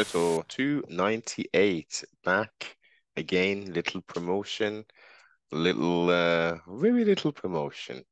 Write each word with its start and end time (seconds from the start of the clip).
Bellator 0.00 0.48
298 0.48 2.04
back 2.24 2.76
again. 3.16 3.70
Little 3.74 4.00
promotion, 4.00 4.84
little, 5.52 6.08
uh, 6.08 6.56
very 6.66 7.04
little 7.04 7.32
promotion. 7.32 8.02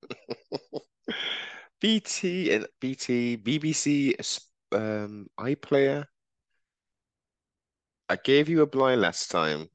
BT 1.81 2.53
and 2.53 2.67
BT, 2.79 3.39
BBC, 3.39 4.39
um, 4.73 5.29
iPlayer. 5.41 6.05
I 8.11 8.17
gave 8.17 8.51
you 8.51 8.61
a 8.61 8.67
blind 8.67 9.01
last 9.01 9.31
time. 9.31 9.67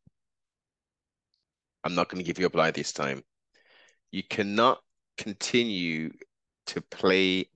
I'm 1.84 1.96
not 1.96 2.10
going 2.10 2.24
to 2.24 2.28
give 2.28 2.38
you 2.38 2.46
a 2.46 2.52
blind 2.52 2.76
this 2.76 2.94
time. 2.94 3.24
You 4.12 4.22
cannot 4.30 4.82
continue 5.18 6.12
to 6.68 6.82
play 6.82 7.50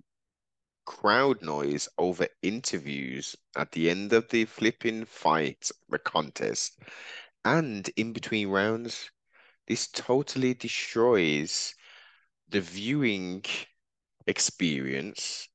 crowd 0.87 1.41
noise 1.41 1.89
over 1.97 2.27
interviews 2.41 3.35
at 3.57 3.71
the 3.73 3.89
end 3.89 4.13
of 4.13 4.27
the 4.29 4.45
flipping 4.45 5.03
fight, 5.03 5.69
the 5.89 5.99
contest, 5.99 6.79
and 7.43 7.89
in 7.97 8.13
between 8.13 8.47
rounds. 8.47 9.11
This 9.67 9.87
totally 9.89 10.53
destroys 10.53 11.75
the 12.47 12.61
viewing 12.61 13.43
experience 14.27 15.49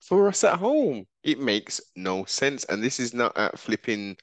for 0.00 0.28
us 0.28 0.44
at 0.44 0.58
home. 0.58 1.06
It 1.22 1.38
makes 1.38 1.80
no 1.94 2.24
sense. 2.24 2.64
And 2.64 2.82
this 2.82 2.98
is 2.98 3.12
not 3.12 3.36
at 3.36 3.58
flipping 3.58 4.16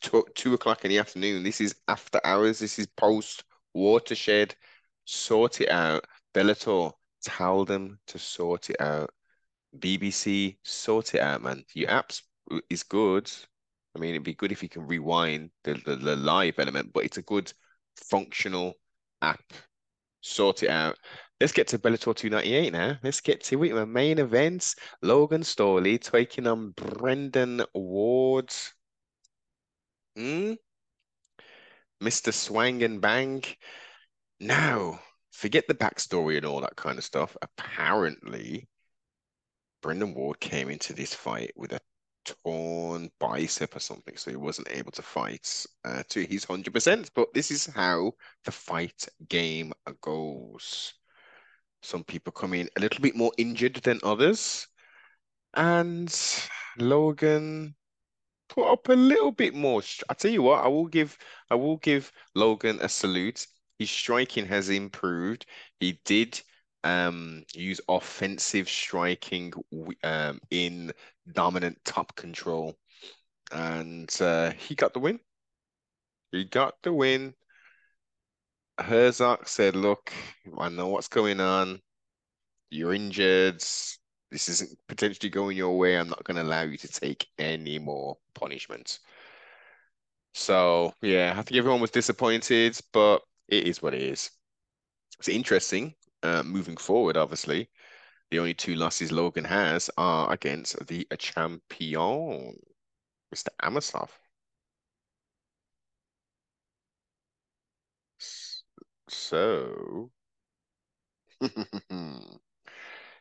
two, 0.00 0.24
two 0.36 0.54
o'clock 0.54 0.84
in 0.84 0.90
the 0.90 0.98
afternoon. 0.98 1.42
This 1.42 1.60
is 1.60 1.74
after 1.88 2.20
hours. 2.22 2.60
This 2.60 2.78
is 2.78 2.86
post 2.86 3.42
watershed. 3.74 4.54
Sort 5.04 5.60
it 5.60 5.68
out. 5.68 6.04
Bellator, 6.32 6.92
tell 7.22 7.64
them 7.64 7.98
to 8.06 8.20
sort 8.20 8.70
it 8.70 8.80
out. 8.80 9.10
BBC, 9.78 10.56
sort 10.62 11.14
it 11.14 11.20
out, 11.20 11.42
man. 11.42 11.64
Your 11.74 11.88
apps 11.90 12.22
is 12.68 12.82
good. 12.82 13.30
I 13.94 13.98
mean, 13.98 14.10
it'd 14.10 14.24
be 14.24 14.34
good 14.34 14.52
if 14.52 14.62
you 14.62 14.68
can 14.68 14.86
rewind 14.86 15.50
the, 15.64 15.74
the, 15.84 15.96
the 15.96 16.16
live 16.16 16.58
element, 16.58 16.92
but 16.92 17.04
it's 17.04 17.18
a 17.18 17.22
good 17.22 17.52
functional 17.96 18.74
app. 19.22 19.42
Sort 20.20 20.62
it 20.62 20.70
out. 20.70 20.96
Let's 21.40 21.52
get 21.52 21.68
to 21.68 21.78
Bellator 21.78 22.14
298 22.14 22.72
now. 22.72 22.98
Let's 23.02 23.20
get 23.20 23.42
to 23.44 23.64
it. 23.64 23.72
The 23.72 23.86
main 23.86 24.18
events. 24.18 24.76
Logan 25.02 25.42
Storley 25.42 25.98
taking 25.98 26.46
on 26.46 26.72
Brennan 26.72 27.62
Ward. 27.74 28.52
Hmm? 30.16 30.52
Mr. 32.02 32.32
Swang 32.32 32.82
and 32.82 33.00
Bang. 33.00 33.42
Now, 34.38 35.00
forget 35.32 35.66
the 35.66 35.74
backstory 35.74 36.36
and 36.36 36.46
all 36.46 36.60
that 36.60 36.76
kind 36.76 36.98
of 36.98 37.04
stuff. 37.04 37.36
Apparently, 37.40 38.68
Brennan 39.82 40.14
Ward 40.14 40.40
came 40.40 40.68
into 40.68 40.92
this 40.92 41.14
fight 41.14 41.52
with 41.56 41.72
a 41.72 41.80
torn 42.24 43.10
bicep 43.18 43.74
or 43.74 43.80
something, 43.80 44.16
so 44.16 44.30
he 44.30 44.36
wasn't 44.36 44.70
able 44.70 44.92
to 44.92 45.02
fight 45.02 45.66
uh, 45.84 46.02
to 46.08 46.24
his 46.24 46.46
100%. 46.46 47.10
But 47.14 47.32
this 47.34 47.50
is 47.50 47.66
how 47.66 48.12
the 48.44 48.52
fight 48.52 49.08
game 49.28 49.72
goes. 50.00 50.94
Some 51.82 52.04
people 52.04 52.32
come 52.32 52.54
in 52.54 52.68
a 52.76 52.80
little 52.80 53.00
bit 53.00 53.16
more 53.16 53.32
injured 53.38 53.76
than 53.76 54.00
others. 54.02 54.66
And 55.54 56.14
Logan 56.78 57.74
put 58.48 58.70
up 58.70 58.88
a 58.88 58.92
little 58.92 59.32
bit 59.32 59.54
more. 59.54 59.82
I 60.08 60.14
tell 60.14 60.30
you 60.30 60.42
what, 60.42 60.64
I 60.64 60.68
will 60.68 60.86
give 60.86 61.16
I 61.50 61.54
will 61.54 61.78
give 61.78 62.12
Logan 62.34 62.78
a 62.80 62.88
salute. 62.88 63.46
His 63.78 63.90
striking 63.90 64.46
has 64.46 64.68
improved. 64.68 65.46
He 65.78 65.98
did 66.04 66.40
um, 66.84 67.44
use 67.54 67.80
offensive 67.88 68.68
striking 68.68 69.52
um, 70.04 70.40
in 70.50 70.92
dominant 71.32 71.78
top 71.84 72.14
control. 72.16 72.76
And 73.52 74.14
uh, 74.20 74.52
he 74.52 74.74
got 74.74 74.92
the 74.94 75.00
win. 75.00 75.20
He 76.32 76.44
got 76.44 76.74
the 76.82 76.92
win. 76.92 77.34
Herzog 78.78 79.46
said, 79.48 79.76
Look, 79.76 80.12
I 80.58 80.68
know 80.68 80.88
what's 80.88 81.08
going 81.08 81.40
on. 81.40 81.80
You're 82.70 82.94
injured. 82.94 83.60
This 83.60 84.48
isn't 84.48 84.78
potentially 84.86 85.28
going 85.28 85.56
your 85.56 85.76
way. 85.76 85.98
I'm 85.98 86.08
not 86.08 86.22
going 86.22 86.36
to 86.36 86.44
allow 86.44 86.62
you 86.62 86.78
to 86.78 86.88
take 86.88 87.26
any 87.38 87.78
more 87.80 88.16
punishment. 88.34 89.00
So, 90.34 90.94
yeah, 91.02 91.34
I 91.36 91.42
think 91.42 91.58
everyone 91.58 91.80
was 91.80 91.90
disappointed, 91.90 92.78
but 92.92 93.22
it 93.48 93.66
is 93.66 93.82
what 93.82 93.94
it 93.94 94.02
is. 94.02 94.30
It's 95.18 95.28
interesting 95.28 95.94
uh, 96.22 96.42
moving 96.42 96.76
forward, 96.76 97.16
obviously, 97.16 97.70
the 98.30 98.38
only 98.38 98.54
two 98.54 98.74
losses 98.76 99.12
Logan 99.12 99.44
has 99.44 99.90
are 99.96 100.32
against 100.32 100.86
the 100.86 101.06
champion, 101.18 102.56
Mr. 103.30 103.50
Amosov. 103.62 104.10
So, 109.08 110.10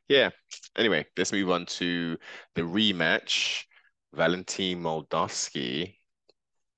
yeah. 0.08 0.30
Anyway, 0.78 1.06
let's 1.18 1.32
move 1.32 1.50
on 1.50 1.66
to 1.66 2.18
the 2.56 2.62
rematch. 2.62 3.64
Valentin 4.14 4.82
Moldavsky, 4.82 5.96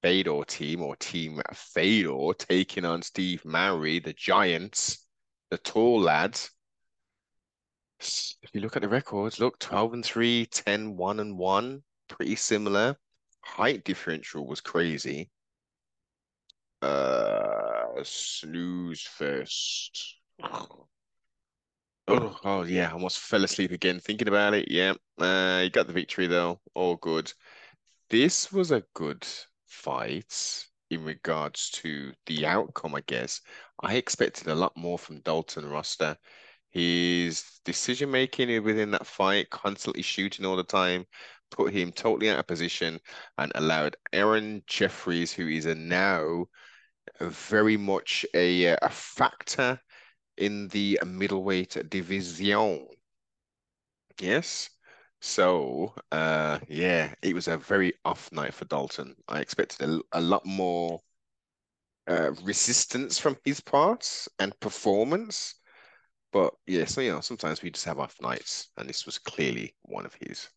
Fedor 0.02 0.44
team 0.46 0.82
or 0.84 0.96
Team 0.98 1.42
Fedor 1.54 2.34
taking 2.38 2.86
on 2.86 3.02
Steve 3.02 3.46
Mowry, 3.46 4.00
the 4.00 4.14
Giants 4.14 5.08
the 5.52 5.58
tall 5.58 6.02
lads. 6.02 6.50
If 8.00 8.50
you 8.54 8.62
look 8.62 8.76
at 8.76 8.82
the 8.82 8.90
records, 8.90 9.40
look, 9.40 9.60
12 9.60 9.94
and 9.94 10.06
3, 10.06 10.48
10, 10.48 10.98
1 10.98 11.20
and 11.20 11.38
1, 11.38 11.84
pretty 12.08 12.36
similar. 12.36 12.96
Height 13.44 13.84
differential 13.84 14.48
was 14.48 14.62
crazy. 14.62 15.30
Uh, 16.82 18.02
snooze 18.04 19.02
first. 19.02 20.16
Oh, 22.08 22.38
oh 22.44 22.64
yeah, 22.64 22.90
I 22.90 22.94
almost 22.94 23.20
fell 23.20 23.44
asleep 23.44 23.72
again 23.72 24.00
thinking 24.00 24.28
about 24.28 24.54
it. 24.54 24.70
Yeah, 24.70 24.96
uh, 25.20 25.62
you 25.64 25.70
got 25.70 25.88
the 25.88 25.94
victory 25.94 26.28
though. 26.28 26.60
All 26.74 26.98
good. 26.98 27.32
This 28.10 28.52
was 28.52 28.72
a 28.72 28.84
good 28.94 29.26
fight 29.68 30.66
in 30.92 31.04
regards 31.04 31.70
to 31.72 32.14
the 32.26 32.46
outcome, 32.46 32.96
I 32.96 33.02
guess. 33.08 33.42
I 33.82 33.96
expected 33.96 34.48
a 34.48 34.56
lot 34.56 34.76
more 34.76 35.00
from 35.00 35.22
Dalton 35.22 35.66
Rosta. 35.66 36.18
His 36.70 37.44
decision 37.66 38.12
making 38.12 38.64
within 38.64 38.92
that 38.92 39.08
fight, 39.08 39.50
constantly 39.50 40.02
shooting 40.04 40.46
all 40.46 40.58
the 40.58 40.64
time, 40.64 41.06
put 41.50 41.74
him 41.74 41.92
totally 41.92 42.30
out 42.30 42.40
of 42.40 42.48
position 42.48 43.00
and 43.38 43.52
allowed 43.56 43.96
Aaron 44.14 44.64
Jeffries, 44.68 45.34
who 45.34 45.48
is 45.48 45.66
a 45.66 45.76
now 45.76 46.46
very 47.20 47.78
much 47.78 48.26
a, 48.34 48.68
uh, 48.70 48.78
a 48.82 48.90
factor 48.90 49.80
in 50.38 50.68
the 50.70 51.00
middleweight 51.06 51.90
division. 51.90 52.88
Yes. 54.20 54.70
So, 55.22 55.94
uh, 56.12 56.60
yeah, 56.68 57.14
it 57.22 57.34
was 57.34 57.48
a 57.48 57.58
very 57.58 57.94
off 58.04 58.30
night 58.34 58.54
for 58.54 58.66
Dalton. 58.66 59.16
I 59.28 59.40
expected 59.40 59.90
a, 59.90 60.02
a 60.12 60.20
lot 60.22 60.46
more 60.46 61.02
uh, 62.08 62.32
resistance 62.44 63.18
from 63.20 63.38
his 63.46 63.60
parts 63.62 64.28
and 64.40 64.58
performance. 64.60 65.56
But 66.34 66.54
yeah, 66.68 66.86
so 66.86 67.02
you 67.02 67.12
know, 67.14 67.22
sometimes 67.22 67.62
we 67.64 67.72
just 67.72 67.86
have 67.86 68.00
off 68.00 68.16
nights, 68.22 68.70
and 68.78 68.90
this 68.90 69.06
was 69.06 69.20
clearly 69.20 69.76
one 69.84 70.06
of 70.06 70.16
his. 70.16 70.50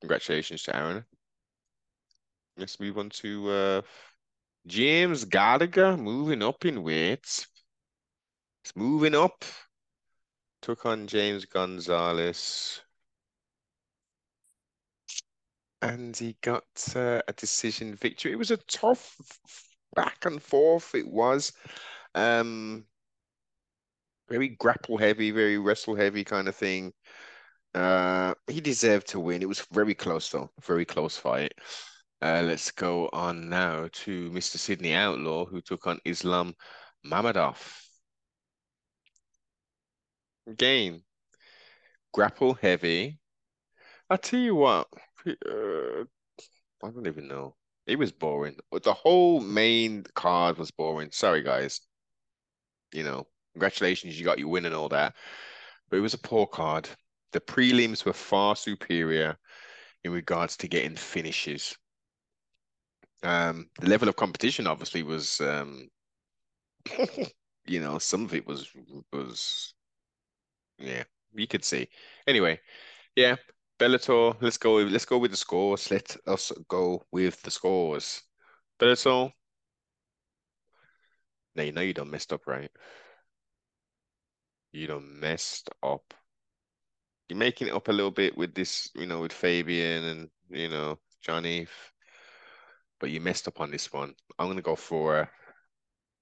Congratulations 0.00 0.62
to 0.62 0.76
Aaron. 0.76 1.04
Let's 2.56 2.80
move 2.80 2.98
on 2.98 3.10
to 3.10 3.50
uh, 3.50 3.82
James 4.66 5.24
Gallagher 5.26 5.96
moving 5.96 6.42
up 6.42 6.64
in 6.64 6.82
weight. 6.82 7.46
It's 8.64 8.76
moving 8.76 9.14
up. 9.14 9.44
Took 10.62 10.86
on 10.86 11.06
James 11.06 11.44
Gonzalez. 11.44 12.80
And 15.82 16.16
he 16.16 16.36
got 16.42 16.64
uh, 16.94 17.20
a 17.28 17.32
decision 17.34 17.94
victory. 17.94 18.32
It 18.32 18.38
was 18.38 18.50
a 18.50 18.56
tough 18.56 19.16
back 19.94 20.24
and 20.24 20.42
forth. 20.42 20.94
It 20.94 21.06
was 21.06 21.52
um, 22.14 22.84
very 24.28 24.48
grapple 24.48 24.98
heavy, 24.98 25.30
very 25.30 25.58
wrestle 25.58 25.94
heavy 25.94 26.24
kind 26.24 26.48
of 26.48 26.56
thing. 26.56 26.92
Uh, 27.74 28.34
he 28.46 28.60
deserved 28.60 29.06
to 29.08 29.20
win. 29.20 29.42
It 29.42 29.48
was 29.48 29.66
very 29.70 29.94
close 29.94 30.30
though, 30.30 30.50
very 30.62 30.84
close 30.84 31.16
fight. 31.16 31.52
Uh, 32.22 32.42
let's 32.44 32.70
go 32.70 33.10
on 33.12 33.48
now 33.50 33.88
to 33.92 34.30
Mr. 34.30 34.56
Sydney 34.56 34.94
Outlaw, 34.94 35.44
who 35.44 35.60
took 35.60 35.86
on 35.86 36.00
Islam 36.04 36.54
Mamedov. 37.04 37.85
Game. 40.56 41.04
Grapple 42.12 42.54
heavy. 42.54 43.18
I 44.10 44.16
tell 44.16 44.40
you 44.40 44.54
what, 44.56 44.88
uh, 45.26 46.04
I 46.84 46.90
don't 46.90 47.06
even 47.06 47.28
know. 47.28 47.56
It 47.86 47.98
was 47.98 48.12
boring. 48.12 48.56
The 48.72 48.94
whole 48.94 49.40
main 49.40 50.04
card 50.14 50.58
was 50.58 50.70
boring. 50.70 51.10
Sorry, 51.12 51.42
guys. 51.42 51.80
You 52.92 53.04
know, 53.04 53.26
congratulations, 53.54 54.18
you 54.18 54.24
got 54.24 54.38
your 54.38 54.48
win 54.48 54.64
and 54.66 54.74
all 54.74 54.88
that. 54.90 55.14
But 55.90 55.98
it 55.98 56.00
was 56.00 56.14
a 56.14 56.18
poor 56.18 56.46
card. 56.46 56.88
The 57.32 57.40
prelims 57.40 58.04
were 58.04 58.12
far 58.12 58.56
superior. 58.56 59.38
in 60.04 60.12
regards 60.12 60.56
to 60.58 60.68
getting 60.68 60.96
finishes. 60.96 61.76
Um, 63.22 63.70
the 63.80 63.88
level 63.88 64.08
of 64.08 64.16
competition 64.16 64.66
obviously 64.66 65.02
was, 65.02 65.40
um, 65.40 65.88
you 67.66 67.80
know, 67.80 67.98
some 67.98 68.24
of 68.24 68.34
it 68.34 68.46
was 68.46 68.70
was, 69.12 69.74
yeah, 70.78 71.04
you 71.34 71.46
could 71.46 71.64
see. 71.64 71.88
Anyway, 72.26 72.60
yeah, 73.14 73.36
Bellator. 73.78 74.36
Let's 74.40 74.58
go. 74.58 74.74
Let's 74.76 75.04
go 75.04 75.18
with 75.18 75.30
the 75.30 75.36
scores. 75.36 75.90
Let 75.90 76.16
us 76.26 76.52
go 76.68 77.04
with 77.12 77.42
the 77.42 77.50
scores. 77.50 78.22
Bellator. 78.80 79.32
Now 81.54 81.62
you 81.62 81.72
know 81.72 81.80
you 81.80 81.94
don't 81.94 82.10
messed 82.10 82.32
up, 82.32 82.46
right? 82.46 82.70
You 84.72 84.86
done 84.86 85.20
messed 85.20 85.70
up. 85.82 86.12
You're 87.28 87.38
making 87.38 87.68
it 87.68 87.74
up 87.74 87.88
a 87.88 87.92
little 87.92 88.10
bit 88.10 88.36
with 88.36 88.54
this, 88.54 88.90
you 88.94 89.06
know, 89.06 89.20
with 89.20 89.32
Fabian 89.32 90.04
and 90.04 90.30
you 90.50 90.68
know 90.68 90.98
Johnny, 91.22 91.66
but 93.00 93.10
you 93.10 93.20
messed 93.20 93.48
up 93.48 93.60
on 93.60 93.70
this 93.70 93.92
one. 93.92 94.14
I'm 94.38 94.48
gonna 94.48 94.62
go 94.62 94.76
for 94.76 95.28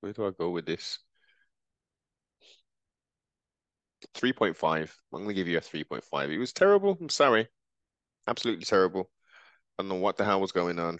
where 0.00 0.12
do 0.12 0.26
I 0.26 0.30
go 0.30 0.50
with 0.50 0.66
this? 0.66 0.98
3.5. 4.14 4.90
I'm 5.12 5.22
gonna 5.22 5.34
give 5.34 5.48
you 5.48 5.58
a 5.58 5.60
3.5. 5.60 6.30
It 6.30 6.38
was 6.38 6.52
terrible. 6.52 6.96
I'm 7.00 7.08
sorry. 7.08 7.48
Absolutely 8.26 8.64
terrible. 8.64 9.10
I 9.78 9.82
don't 9.82 9.88
know 9.88 9.96
what 9.96 10.16
the 10.16 10.24
hell 10.24 10.40
was 10.40 10.52
going 10.52 10.78
on, 10.78 10.98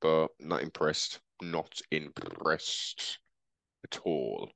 but 0.00 0.28
not 0.40 0.62
impressed. 0.62 1.20
Not 1.42 1.80
impressed 1.90 3.18
at 3.84 3.98
all. 4.04 4.50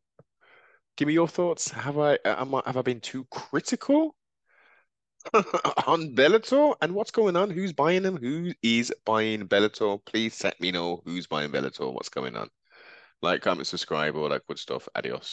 Give 0.96 1.08
me 1.08 1.14
your 1.14 1.28
thoughts. 1.28 1.70
Have 1.70 1.98
I 1.98 2.14
uh, 2.24 2.40
am 2.40 2.54
I, 2.54 2.62
have 2.66 2.76
I 2.76 2.82
been 2.82 3.00
too 3.00 3.26
critical 3.30 4.14
on 5.86 6.14
Bellator? 6.14 6.74
And 6.82 6.94
what's 6.94 7.10
going 7.10 7.36
on? 7.36 7.50
Who's 7.50 7.72
buying 7.72 8.02
them? 8.02 8.16
Who 8.16 8.52
is 8.62 8.92
buying 9.04 9.46
Bellator? 9.48 10.04
Please 10.04 10.42
let 10.44 10.60
me 10.60 10.72
know 10.72 11.02
who's 11.04 11.26
buying 11.26 11.50
Bellator. 11.50 11.92
What's 11.92 12.08
going 12.08 12.36
on? 12.36 12.48
Like, 13.22 13.42
comment, 13.42 13.66
subscribe, 13.66 14.16
all 14.16 14.28
that 14.30 14.46
good 14.46 14.58
stuff. 14.58 14.88
Adios. 14.94 15.28